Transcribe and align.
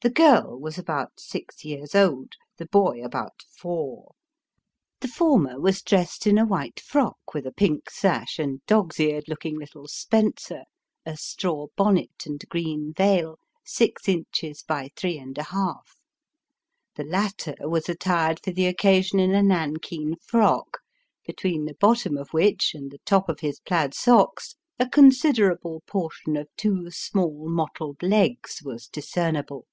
The 0.00 0.10
girl 0.10 0.56
was 0.60 0.78
about 0.78 1.18
six 1.18 1.64
years 1.64 1.92
old, 1.92 2.34
the 2.56 2.66
boy 2.66 3.02
about 3.02 3.42
four; 3.50 4.12
the 5.00 5.08
former 5.08 5.58
was 5.60 5.82
dressed 5.82 6.24
in 6.24 6.38
a 6.38 6.46
white 6.46 6.78
frock 6.78 7.34
with 7.34 7.48
a 7.48 7.52
pink 7.52 7.90
sash 7.90 8.38
and 8.38 8.64
dog's 8.66 9.00
eared 9.00 9.24
looking 9.26 9.58
little 9.58 9.88
spencer: 9.88 10.62
a 11.04 11.16
straw 11.16 11.66
bonnet 11.76 12.26
and 12.26 12.40
green 12.48 12.92
veil, 12.96 13.40
six 13.66 14.08
inches 14.08 14.62
by 14.62 14.90
three 14.94 15.18
and 15.18 15.36
a 15.36 15.42
half; 15.42 15.96
the 16.94 17.02
latter 17.02 17.56
was 17.62 17.88
attired 17.88 18.38
for 18.44 18.52
the 18.52 18.66
occasion 18.66 19.18
in 19.18 19.34
a 19.34 19.42
nankeen 19.42 20.14
frock, 20.22 20.78
298 21.26 21.26
Sketches 21.26 21.26
by 21.26 21.32
between 21.32 21.64
the 21.64 21.76
bottom 21.86 22.16
of 22.16 22.32
which, 22.32 22.72
and 22.72 22.92
the 22.92 23.00
top 23.04 23.28
of 23.28 23.40
his 23.40 23.58
plaid 23.58 23.92
socks, 23.94 24.54
a 24.78 24.88
con 24.88 25.10
siderable 25.10 25.84
portion 25.88 26.36
of 26.36 26.46
two 26.56 26.88
small 26.92 27.48
mottled 27.50 28.00
legs 28.00 28.62
was 28.64 28.86
discernible. 28.86 29.66